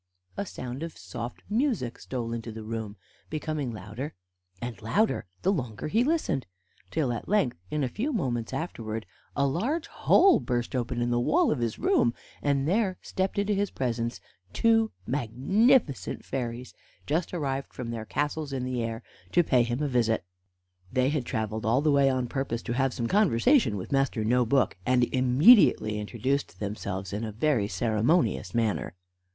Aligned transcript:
A 0.35 0.47
sound 0.47 0.81
of 0.81 0.97
soft 0.97 1.43
music 1.47 1.99
stole 1.99 2.33
into 2.33 2.51
the 2.51 2.63
room, 2.63 2.97
becoming 3.29 3.71
louder 3.71 4.15
and 4.59 4.81
louder 4.81 5.27
the 5.43 5.51
longer 5.53 5.89
he 5.89 6.03
listened, 6.03 6.47
till 6.89 7.13
at 7.13 7.29
length, 7.29 7.59
in 7.69 7.83
a 7.83 7.87
few 7.87 8.11
moments 8.11 8.51
afterwards, 8.51 9.05
a 9.35 9.45
large 9.45 9.85
hole 9.85 10.39
burst 10.39 10.75
open 10.75 11.03
in 11.03 11.11
the 11.11 11.19
wall 11.19 11.51
of 11.51 11.59
his 11.59 11.77
room, 11.77 12.15
and 12.41 12.67
there 12.67 12.97
stepped 13.03 13.37
into 13.37 13.53
his 13.53 13.69
presence 13.69 14.19
two 14.53 14.89
magnificent 15.05 16.25
fairies, 16.25 16.73
just 17.05 17.31
arrived 17.31 17.71
from 17.71 17.91
their 17.91 18.03
castles 18.03 18.51
in 18.51 18.63
the 18.63 18.81
air, 18.83 19.03
to 19.31 19.43
pay 19.43 19.61
him 19.61 19.83
a 19.83 19.87
visit. 19.87 20.25
They 20.91 21.09
had 21.09 21.25
traveled 21.27 21.63
all 21.63 21.81
the 21.83 21.91
way 21.91 22.09
on 22.09 22.25
purpose 22.25 22.63
to 22.63 22.73
have 22.73 22.91
some 22.91 23.05
conversation 23.05 23.77
with 23.77 23.91
Master 23.91 24.23
No 24.25 24.47
book, 24.47 24.77
and 24.83 25.03
immediately 25.13 25.99
introduced 25.99 26.59
themselves 26.59 27.13
in 27.13 27.23
a 27.23 27.31
very 27.31 27.67
ceremonious 27.67 28.55
manner. 28.55 28.95